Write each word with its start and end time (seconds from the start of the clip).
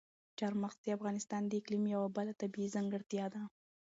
چار 0.37 0.53
مغز 0.61 0.77
د 0.83 0.87
افغانستان 0.97 1.41
د 1.47 1.51
اقلیم 1.59 1.83
یوه 1.95 2.07
بله 2.17 2.33
طبیعي 2.41 2.69
ځانګړتیا 2.75 3.25
ده. 3.33 3.41